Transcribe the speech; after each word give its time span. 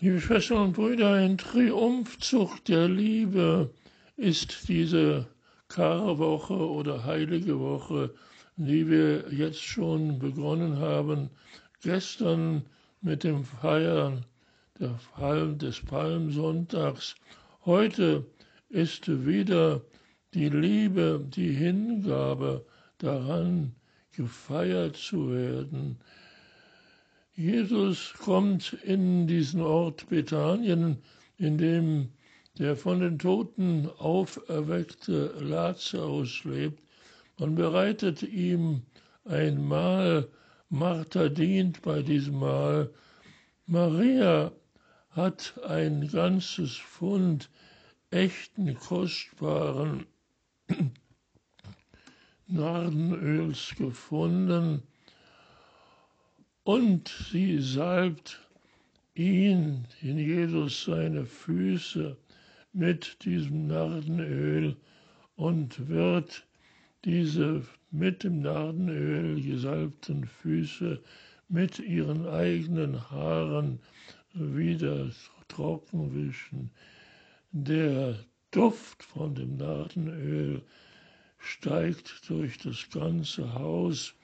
Liebe 0.00 0.20
Schwestern 0.20 0.58
und 0.58 0.72
Brüder, 0.74 1.14
ein 1.14 1.38
Triumphzug 1.38 2.64
der 2.66 2.88
Liebe 2.88 3.74
ist 4.16 4.68
diese 4.68 5.26
Karwoche 5.66 6.54
oder 6.54 7.02
Heilige 7.04 7.58
Woche, 7.58 8.14
die 8.54 8.88
wir 8.88 9.32
jetzt 9.32 9.60
schon 9.60 10.20
begonnen 10.20 10.78
haben. 10.78 11.30
Gestern 11.82 12.62
mit 13.00 13.24
dem 13.24 13.42
Feiern 13.42 14.24
Palm, 15.16 15.58
des 15.58 15.80
Palmsonntags. 15.80 17.16
Heute 17.64 18.24
ist 18.68 19.08
wieder 19.26 19.80
die 20.32 20.48
Liebe, 20.48 21.26
die 21.28 21.50
Hingabe 21.50 22.64
daran 22.98 23.74
gefeiert 24.12 24.94
zu 24.94 25.32
werden. 25.32 25.98
Jesus 27.38 28.14
kommt 28.14 28.72
in 28.82 29.28
diesen 29.28 29.60
Ort 29.60 30.08
Bethanien, 30.08 30.98
in 31.36 31.56
dem 31.56 32.08
der 32.58 32.74
von 32.74 32.98
den 32.98 33.16
Toten 33.16 33.88
auferweckte 33.98 35.36
Lazarus 35.38 36.42
lebt. 36.42 36.82
Man 37.38 37.54
bereitet 37.54 38.24
ihm 38.24 38.82
ein 39.24 39.64
Mahl. 39.64 40.28
Martha 40.68 41.28
dient 41.28 41.80
bei 41.82 42.02
diesem 42.02 42.40
Mahl. 42.40 42.92
Maria 43.66 44.50
hat 45.10 45.60
ein 45.64 46.08
ganzes 46.08 46.76
Pfund 46.76 47.50
echten, 48.10 48.74
kostbaren 48.74 50.06
Nardenöls 52.48 53.76
gefunden 53.78 54.82
und 56.68 57.08
sie 57.30 57.62
salbt 57.62 58.46
ihn, 59.14 59.86
in 60.02 60.18
Jesus, 60.18 60.84
seine 60.84 61.24
Füße 61.24 62.14
mit 62.74 63.24
diesem 63.24 63.68
Nardenöl 63.68 64.76
und 65.36 65.88
wird 65.88 66.46
diese 67.06 67.66
mit 67.90 68.22
dem 68.22 68.42
Nardenöl 68.42 69.40
gesalbten 69.40 70.26
Füße 70.26 71.02
mit 71.48 71.78
ihren 71.78 72.28
eigenen 72.28 73.10
Haaren 73.10 73.80
wieder 74.34 75.10
trockenwischen. 75.48 76.70
Der 77.50 78.14
Duft 78.50 79.02
von 79.02 79.34
dem 79.34 79.56
Nardenöl 79.56 80.60
steigt 81.38 82.28
durch 82.28 82.58
das 82.58 82.90
ganze 82.90 83.54
Haus 83.54 84.17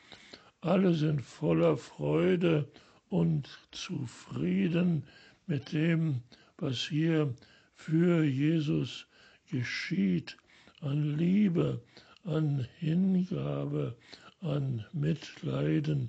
alle 0.64 0.94
sind 0.94 1.20
voller 1.20 1.76
Freude 1.76 2.66
und 3.10 3.48
zufrieden 3.70 5.04
mit 5.46 5.72
dem, 5.72 6.22
was 6.56 6.88
hier 6.88 7.34
für 7.74 8.24
Jesus 8.24 9.06
geschieht, 9.50 10.38
an 10.80 11.18
Liebe, 11.18 11.82
an 12.24 12.66
Hingabe, 12.78 13.94
an 14.40 14.86
Mitleiden. 14.92 16.08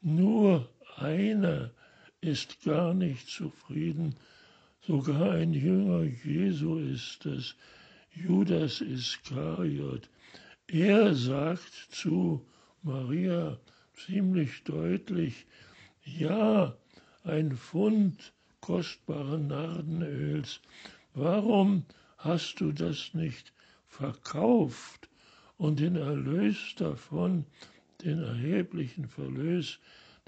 Nur 0.00 0.68
einer 0.96 1.70
ist 2.20 2.64
gar 2.64 2.94
nicht 2.94 3.28
zufrieden, 3.28 4.16
sogar 4.80 5.34
ein 5.34 5.52
Jünger 5.52 6.02
Jesu 6.02 6.78
ist 6.78 7.26
es, 7.26 7.54
Judas 8.10 8.80
Iskariot. 8.80 10.08
Er 10.66 11.14
sagt 11.14 11.72
zu 11.90 12.44
Maria, 12.82 13.56
ziemlich 13.94 14.64
deutlich, 14.64 15.46
ja, 16.04 16.76
ein 17.24 17.56
Pfund 17.56 18.32
kostbaren 18.60 19.46
Nardenöls, 19.48 20.60
warum 21.14 21.84
hast 22.18 22.60
du 22.60 22.72
das 22.72 23.14
nicht 23.14 23.52
verkauft 23.86 25.08
und 25.56 25.80
den 25.80 25.96
Erlös 25.96 26.74
davon, 26.76 27.46
den 28.02 28.18
erheblichen 28.20 29.06
Verlös, 29.06 29.78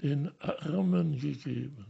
den 0.01 0.31
Armen 0.39 1.19
gegeben? 1.19 1.85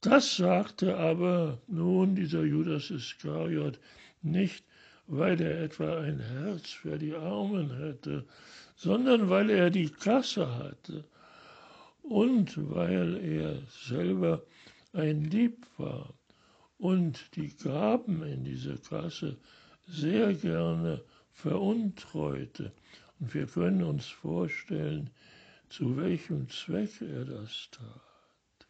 Das 0.00 0.36
sagte 0.36 0.96
aber 0.96 1.60
nun 1.66 2.14
dieser 2.14 2.44
Judas 2.44 2.90
Iskariot 2.90 3.80
nicht, 4.22 4.64
weil 5.08 5.40
er 5.40 5.62
etwa 5.62 6.00
ein 6.00 6.20
Herz 6.20 6.70
für 6.70 6.98
die 6.98 7.14
Armen 7.14 7.76
hätte, 7.78 8.26
sondern 8.76 9.28
weil 9.30 9.50
er 9.50 9.70
die 9.70 9.88
Kasse 9.88 10.56
hatte 10.58 11.04
und 12.02 12.52
weil 12.74 13.16
er 13.16 13.60
selber 13.88 14.42
ein 14.92 15.24
Lieb 15.24 15.66
war 15.78 16.12
und 16.76 17.34
die 17.36 17.56
Gaben 17.56 18.22
in 18.22 18.44
diese 18.44 18.76
Kasse 18.76 19.36
sehr 19.86 20.34
gerne 20.34 21.02
veruntreute. 21.32 22.72
Und 23.18 23.32
wir 23.32 23.46
können 23.46 23.82
uns 23.82 24.06
vorstellen, 24.06 25.10
zu 25.70 25.96
welchem 25.96 26.48
Zweck 26.50 27.00
er 27.00 27.24
das 27.24 27.68
tat. 27.70 28.68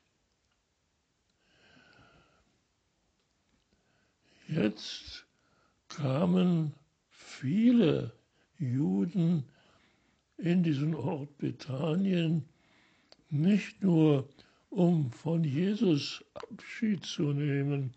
Jetzt 4.46 5.27
kamen 5.98 6.72
viele 7.08 8.12
Juden 8.58 9.42
in 10.36 10.62
diesen 10.62 10.94
Ort 10.94 11.36
Bethanien, 11.38 12.44
nicht 13.30 13.82
nur 13.82 14.28
um 14.70 15.10
von 15.10 15.42
Jesus 15.42 16.24
Abschied 16.34 17.04
zu 17.04 17.32
nehmen, 17.32 17.92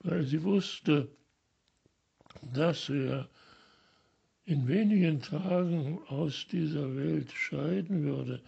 weil 0.00 0.24
sie 0.24 0.42
wusste, 0.42 1.08
dass 2.54 2.88
er 2.88 3.28
in 4.46 4.66
wenigen 4.66 5.20
Tagen 5.20 5.98
aus 6.08 6.46
dieser 6.50 6.96
Welt 6.96 7.30
scheiden 7.32 8.02
würde, 8.02 8.42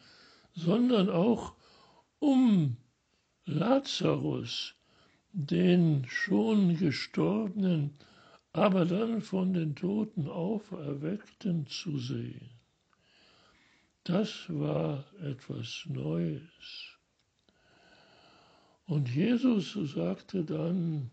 sondern 0.54 1.10
auch 1.10 1.54
um 2.20 2.78
Lazarus, 3.44 4.74
den 5.32 6.06
schon 6.08 6.78
gestorbenen, 6.78 7.90
aber 8.54 8.84
dann 8.84 9.20
von 9.20 9.52
den 9.52 9.74
Toten 9.74 10.28
auferweckten 10.28 11.66
zu 11.66 11.98
sehen. 11.98 12.50
Das 14.04 14.44
war 14.48 15.04
etwas 15.20 15.84
Neues. 15.88 16.96
Und 18.86 19.12
Jesus 19.12 19.72
sagte 19.92 20.44
dann, 20.44 21.10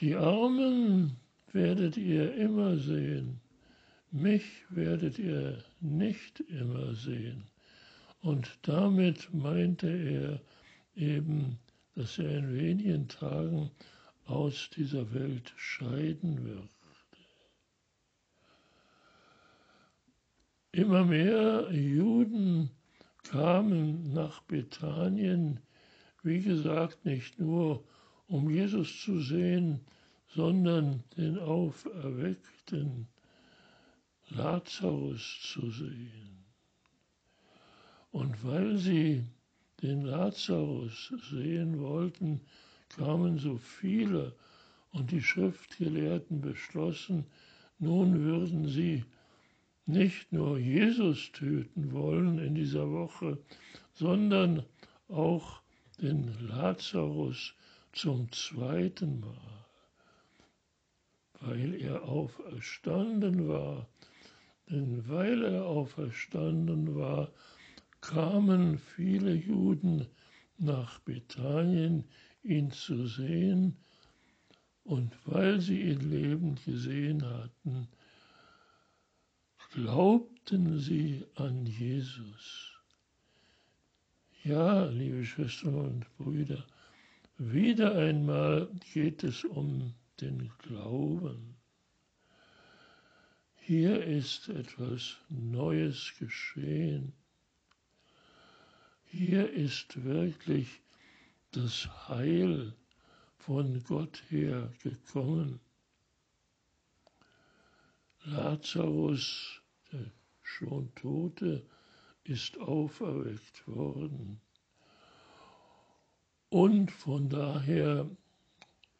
die 0.00 0.16
Armen 0.16 1.18
werdet 1.52 1.96
ihr 1.96 2.34
immer 2.34 2.76
sehen, 2.78 3.40
mich 4.10 4.44
werdet 4.70 5.20
ihr 5.20 5.62
nicht 5.80 6.40
immer 6.40 6.94
sehen. 6.94 7.44
Und 8.20 8.58
damit 8.62 9.32
meinte 9.32 9.86
er 9.88 10.40
eben, 11.00 11.60
dass 11.94 12.18
er 12.18 12.38
in 12.38 12.54
wenigen 12.54 13.06
Tagen 13.06 13.70
aus 14.26 14.70
dieser 14.70 15.12
Welt 15.12 15.52
scheiden 15.56 16.44
wird. 16.44 16.68
Immer 20.72 21.04
mehr 21.04 21.70
Juden 21.70 22.70
kamen 23.24 24.12
nach 24.12 24.40
Bethanien, 24.42 25.60
wie 26.22 26.40
gesagt, 26.40 27.04
nicht 27.04 27.38
nur 27.38 27.84
um 28.26 28.48
Jesus 28.48 29.02
zu 29.02 29.20
sehen, 29.20 29.80
sondern 30.28 31.04
den 31.16 31.38
auferweckten 31.38 33.08
Lazarus 34.30 35.40
zu 35.42 35.70
sehen. 35.70 36.44
Und 38.10 38.42
weil 38.44 38.78
sie 38.78 39.26
den 39.82 40.02
Lazarus 40.02 41.12
sehen 41.30 41.80
wollten, 41.80 42.40
kamen 42.96 43.38
so 43.38 43.56
viele, 43.56 44.34
und 44.92 45.10
die 45.10 45.22
Schriftgelehrten 45.22 46.40
beschlossen, 46.40 47.24
nun 47.78 48.20
würden 48.20 48.68
sie 48.68 49.04
nicht 49.86 50.32
nur 50.32 50.58
Jesus 50.58 51.32
töten 51.32 51.92
wollen 51.92 52.38
in 52.38 52.54
dieser 52.54 52.90
Woche, 52.90 53.38
sondern 53.94 54.64
auch 55.08 55.62
den 56.00 56.32
Lazarus 56.46 57.54
zum 57.92 58.30
zweiten 58.32 59.20
Mal, 59.20 59.66
weil 61.40 61.74
er 61.80 62.04
auferstanden 62.04 63.48
war. 63.48 63.88
Denn 64.70 65.08
weil 65.08 65.42
er 65.42 65.66
auferstanden 65.66 66.94
war, 66.94 67.30
kamen 68.00 68.78
viele 68.78 69.34
Juden 69.34 70.06
nach 70.58 70.98
Bethanien, 71.00 72.04
ihn 72.42 72.70
zu 72.70 73.06
sehen, 73.06 73.76
und 74.84 75.12
weil 75.26 75.60
sie 75.60 75.80
ihn 75.80 76.10
lebend 76.10 76.64
gesehen 76.64 77.24
hatten, 77.24 77.88
glaubten 79.72 80.80
sie 80.80 81.24
an 81.36 81.66
Jesus. 81.66 82.72
Ja, 84.42 84.86
liebe 84.86 85.24
Schwestern 85.24 85.74
und 85.74 86.16
Brüder, 86.16 86.66
wieder 87.38 87.94
einmal 87.96 88.68
geht 88.92 89.22
es 89.22 89.44
um 89.44 89.94
den 90.20 90.50
Glauben. 90.58 91.56
Hier 93.54 94.04
ist 94.04 94.48
etwas 94.48 95.16
Neues 95.28 96.12
geschehen. 96.18 97.12
Hier 99.04 99.48
ist 99.50 100.02
wirklich 100.04 100.80
das 101.52 101.88
Heil 102.08 102.74
von 103.36 103.82
Gott 103.84 104.22
her 104.28 104.72
gekommen. 104.82 105.60
Lazarus, 108.24 109.60
der 109.92 110.10
schon 110.42 110.94
Tote, 110.94 111.66
ist 112.24 112.58
auferweckt 112.58 113.66
worden. 113.66 114.40
Und 116.48 116.90
von 116.90 117.28
daher 117.28 118.08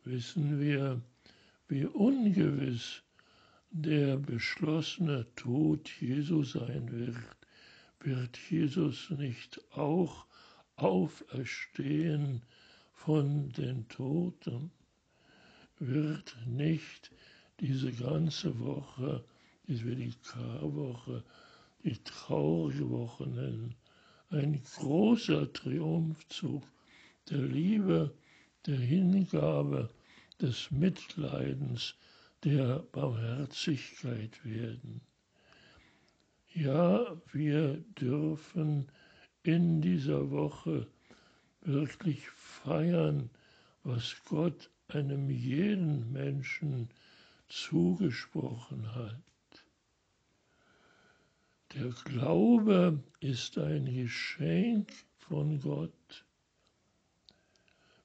wissen 0.04 0.60
wir, 0.60 1.00
wie 1.68 1.86
ungewiss 1.86 3.02
der 3.70 4.16
beschlossene 4.18 5.26
Tod 5.36 5.88
Jesu 6.00 6.42
sein 6.44 6.90
wird. 6.90 7.16
Wird 8.00 8.36
Jesus 8.50 9.08
nicht 9.10 9.60
auch 9.72 10.26
auferstehen 10.82 12.42
von 12.92 13.50
den 13.50 13.88
Toten? 13.88 14.70
Wird 15.78 16.36
nicht 16.46 17.10
diese 17.60 17.92
ganze 17.92 18.58
Woche, 18.58 19.24
die 19.66 19.84
wir 19.84 19.96
die 19.96 20.14
Karwoche, 20.22 21.24
die 21.84 21.96
traurige 22.04 22.90
Woche 22.90 23.28
nennen, 23.28 23.74
ein 24.30 24.62
großer 24.76 25.52
Triumphzug 25.52 26.64
der 27.30 27.42
Liebe, 27.42 28.14
der 28.66 28.78
Hingabe, 28.78 29.90
des 30.40 30.70
Mitleidens, 30.70 31.94
der 32.42 32.80
Barmherzigkeit 32.90 34.44
werden. 34.44 35.00
Ja, 36.54 37.16
wir 37.32 37.76
dürfen 37.98 38.88
in 39.42 39.80
dieser 39.80 40.30
Woche 40.30 40.86
wirklich 41.62 42.28
feiern, 42.30 43.30
was 43.84 44.14
Gott 44.28 44.70
einem 44.88 45.30
jeden 45.30 46.12
Menschen 46.12 46.88
zugesprochen 47.48 48.94
hat. 48.94 49.22
Der 51.74 51.88
Glaube 52.04 53.02
ist 53.20 53.56
ein 53.58 53.86
Geschenk 53.86 54.92
von 55.16 55.60
Gott. 55.60 56.24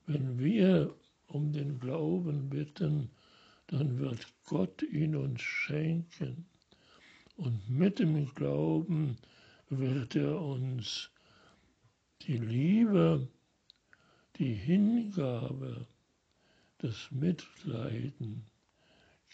Wenn 0.05 0.39
wir 0.39 0.95
um 1.27 1.51
den 1.51 1.79
Glauben 1.79 2.49
bitten, 2.49 3.09
dann 3.67 3.99
wird 3.99 4.25
Gott 4.45 4.81
ihn 4.83 5.15
uns 5.15 5.41
schenken. 5.41 6.45
Und 7.35 7.69
mit 7.69 7.99
dem 7.99 8.33
Glauben 8.33 9.17
wird 9.69 10.15
er 10.15 10.41
uns 10.41 11.11
die 12.23 12.37
Liebe, 12.37 13.27
die 14.37 14.53
Hingabe, 14.53 15.87
das 16.79 17.09
Mitleiden 17.11 18.45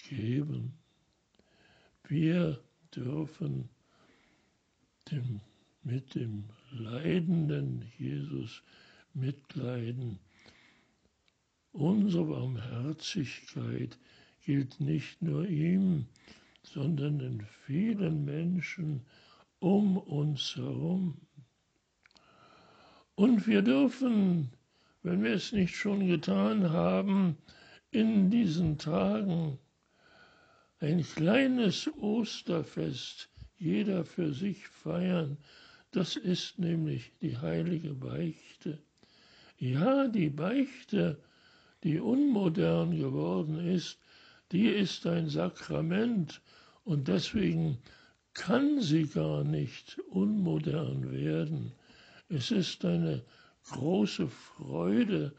geben. 0.10 0.74
Wir 2.08 2.64
dürfen 2.96 3.70
dem, 5.12 5.42
mit 5.84 6.16
dem 6.16 6.46
leidenden 6.72 7.92
Jesus 7.98 8.64
mitleiden. 9.14 10.20
Unsere 11.72 12.26
Barmherzigkeit 12.26 13.98
gilt 14.46 14.80
nicht 14.80 15.22
nur 15.22 15.48
ihm, 15.48 16.08
sondern 16.64 17.20
den 17.20 17.46
vielen 17.66 18.26
Menschen 18.26 19.02
um 19.60 19.98
uns 19.98 20.56
herum. 20.56 21.18
Und 23.16 23.46
wir 23.48 23.62
dürfen, 23.62 24.50
wenn 25.04 25.24
wir 25.24 25.34
es 25.34 25.52
nicht 25.52 25.76
schon 25.76 26.08
getan 26.08 26.72
haben, 26.72 27.38
in 27.92 28.32
diesen 28.32 28.78
Tagen 28.78 29.60
ein 30.80 31.04
kleines 31.04 31.88
Osterfest 31.98 33.30
jeder 33.58 34.04
für 34.04 34.34
sich 34.34 34.68
feiern. 34.68 35.38
Das 35.92 36.16
ist 36.16 36.58
nämlich 36.58 37.14
die 37.22 37.38
heilige 37.38 37.94
Beichte. 37.94 38.80
Ja, 39.58 40.08
die 40.08 40.30
Beichte, 40.30 41.22
die 41.84 42.00
unmodern 42.00 42.98
geworden 42.98 43.60
ist, 43.60 44.00
die 44.52 44.68
ist 44.68 45.06
ein 45.06 45.30
Sakrament 45.30 46.42
und 46.84 47.08
deswegen 47.08 47.78
kann 48.34 48.82
sie 48.82 49.08
gar 49.08 49.44
nicht 49.44 50.00
unmodern 50.10 51.12
werden. 51.12 51.72
Es 52.30 52.52
ist 52.52 52.84
eine 52.86 53.24
große 53.70 54.28
Freude, 54.28 55.36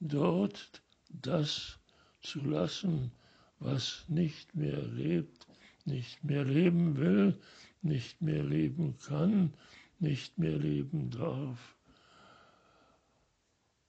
dort 0.00 0.82
das 1.08 1.78
zu 2.22 2.40
lassen, 2.40 3.12
was 3.58 4.04
nicht 4.08 4.54
mehr 4.54 4.82
lebt, 4.82 5.46
nicht 5.84 6.22
mehr 6.24 6.44
leben 6.44 6.96
will, 6.96 7.38
nicht 7.82 8.20
mehr 8.20 8.42
leben 8.42 8.98
kann, 8.98 9.54
nicht 9.98 10.38
mehr 10.38 10.58
leben 10.58 11.10
darf. 11.10 11.76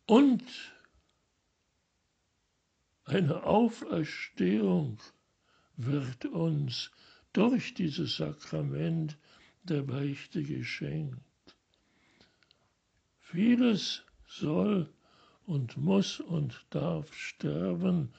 Und 0.06 0.44
eine 3.04 3.44
Auferstehung 3.44 5.00
wird 5.78 6.26
uns 6.26 6.92
durch 7.34 7.74
dieses 7.74 8.18
Sakrament 8.18 9.18
der 9.64 9.84
Beichte 9.84 10.44
geschenkt. 10.44 11.29
Vieles 13.32 14.02
soll 14.26 14.90
und 15.46 15.78
muss 15.78 16.20
und 16.20 16.66
darf 16.72 17.14
sterben, 17.14 18.12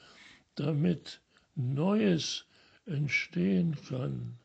damit 0.55 1.19
Neues 1.55 2.45
entstehen 2.85 3.75
kann. 3.89 4.39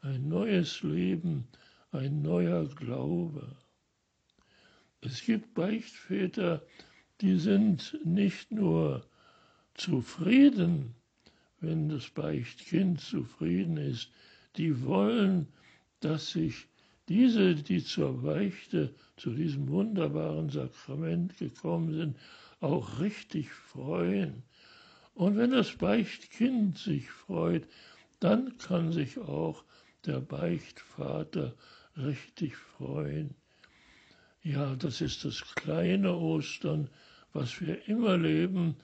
Ein 0.00 0.30
neues 0.30 0.82
Leben, 0.82 1.46
ein 1.90 2.22
neuer 2.22 2.64
Glaube. 2.74 3.54
Es 5.02 5.26
gibt 5.26 5.52
Beichtväter, 5.52 6.62
die 7.20 7.36
sind 7.38 8.00
nicht 8.02 8.50
nur 8.50 9.06
zufrieden, 9.74 10.94
wenn 11.60 11.90
das 11.90 12.08
Beichtkind 12.08 13.02
zufrieden 13.02 13.76
ist. 13.76 14.10
Die 14.56 14.86
wollen, 14.86 15.48
dass 16.00 16.30
sich 16.30 16.66
diese, 17.10 17.54
die 17.54 17.84
zur 17.84 18.22
Beichte, 18.22 18.94
zu 19.22 19.30
diesem 19.30 19.68
wunderbaren 19.68 20.50
Sakrament 20.50 21.36
gekommen 21.38 21.94
sind, 21.94 22.18
auch 22.60 22.98
richtig 22.98 23.52
freuen. 23.52 24.42
Und 25.14 25.36
wenn 25.36 25.52
das 25.52 25.76
Beichtkind 25.76 26.76
sich 26.76 27.08
freut, 27.08 27.68
dann 28.18 28.58
kann 28.58 28.90
sich 28.90 29.18
auch 29.18 29.62
der 30.06 30.18
Beichtvater 30.18 31.54
richtig 31.96 32.56
freuen. 32.56 33.36
Ja, 34.42 34.74
das 34.74 35.00
ist 35.00 35.24
das 35.24 35.40
kleine 35.54 36.16
Ostern, 36.16 36.90
was 37.32 37.60
wir 37.60 37.86
immer 37.86 38.16
leben 38.16 38.74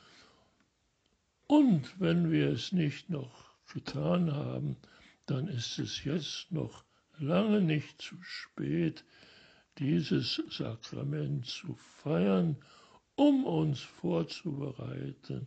und 1.49 1.99
wenn 1.99 2.31
wir 2.31 2.51
es 2.51 2.71
nicht 2.71 3.11
noch 3.11 3.57
getan 3.73 4.33
haben, 4.33 4.77
dann 5.27 5.49
ist 5.49 5.81
es 5.81 6.05
jetzt 6.05 6.53
noch 6.53 6.85
lange 7.19 7.61
nicht 7.61 8.01
zu 8.01 8.15
spät, 8.23 9.05
dieses 9.79 10.43
Sakrament 10.51 11.47
zu 11.47 11.75
feiern, 11.75 12.57
um 13.17 13.45
uns 13.45 13.81
vorzubereiten 13.81 15.47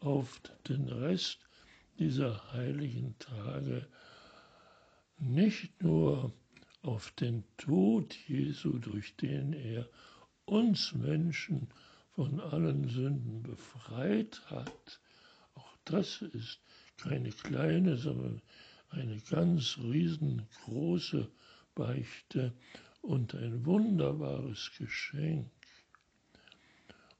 auf 0.00 0.40
den 0.68 0.88
Rest 0.88 1.38
dieser 1.98 2.52
heiligen 2.52 3.18
Tage, 3.18 3.86
nicht 5.18 5.82
nur 5.82 6.32
auf 6.82 7.10
den 7.12 7.44
Tod 7.56 8.14
Jesu, 8.28 8.78
durch 8.78 9.16
den 9.16 9.52
er 9.52 9.88
uns 10.44 10.94
Menschen 10.94 11.68
von 12.12 12.40
allen 12.40 12.88
Sünden 12.88 13.42
befreit 13.42 14.40
hat, 14.46 15.00
das 15.88 16.20
ist 16.20 16.60
keine 16.98 17.30
kleine, 17.30 17.96
sondern 17.96 18.42
eine 18.90 19.18
ganz 19.30 19.78
riesengroße 19.78 21.28
Beichte 21.74 22.52
und 23.00 23.34
ein 23.34 23.64
wunderbares 23.64 24.70
Geschenk. 24.78 25.50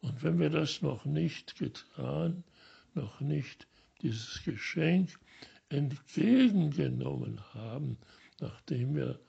Und 0.00 0.23
wenn 0.23 0.38
wir 0.38 0.50
das 0.50 0.82
noch 0.82 1.04
nicht 1.04 1.56
getan, 1.56 2.44
noch 2.94 3.20
nicht 3.20 3.66
dieses 4.02 4.42
Geschenk 4.44 5.18
entgegengenommen 5.68 7.42
haben, 7.54 7.99
nachdem 8.40 8.94
wir 8.94 9.20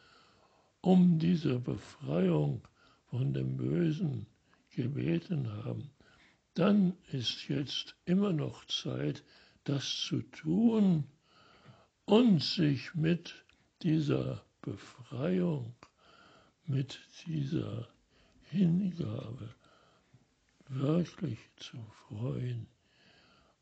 um 0.82 1.20
diese 1.20 1.60
Befreiung 1.60 2.68
von 3.10 3.34
dem 3.34 3.58
Bösen 3.58 4.28
gebeten 4.70 5.52
haben, 5.64 5.90
dann 6.54 6.94
ist 7.12 7.48
jetzt 7.48 7.96
immer 8.06 8.34
noch 8.34 8.66
Zeit, 8.66 9.24
das 9.64 9.96
zu 9.96 10.22
tun 10.22 11.06
und 12.06 12.42
sich 12.42 12.96
mit 12.96 13.46
dieser 13.82 14.44
Befreiung, 14.62 15.76
mit 16.70 17.00
dieser 17.26 17.88
Hingabe 18.44 19.50
wirklich 20.68 21.40
zu 21.56 21.78
freuen 22.08 22.68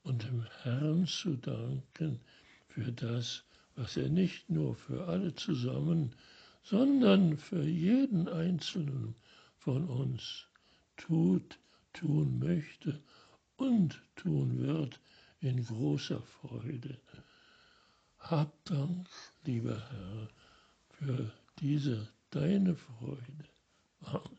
und 0.03 0.23
dem 0.23 0.45
Herrn 0.63 1.07
zu 1.07 1.37
danken 1.37 2.19
für 2.67 2.91
das, 2.91 3.45
was 3.77 3.95
er 3.95 4.09
nicht 4.09 4.49
nur 4.49 4.75
für 4.75 5.07
alle 5.07 5.33
zusammen, 5.35 6.15
sondern 6.63 7.37
für 7.37 7.63
jeden 7.63 8.27
Einzelnen 8.27 9.15
von 9.57 9.87
uns 9.87 10.45
tut, 10.97 11.59
tun 11.93 12.39
möchte 12.39 13.01
und 13.55 14.01
tun 14.17 14.59
wird 14.59 14.99
in 15.39 15.63
großer 15.63 16.21
Freude. 16.21 16.99
Hab 18.19 18.51
Dank, 18.65 19.07
lieber 19.45 19.81
Herr, 19.91 20.27
für 20.89 21.31
diese 21.61 22.09
deine 22.31 22.75
Freude. 22.75 23.49
Amen. 24.01 24.36